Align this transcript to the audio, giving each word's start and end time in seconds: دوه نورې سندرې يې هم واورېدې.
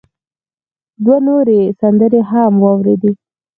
دوه 1.03 1.17
نورې 1.27 1.59
سندرې 1.79 2.19
يې 2.21 2.27
هم 2.31 2.53
واورېدې. 2.63 3.11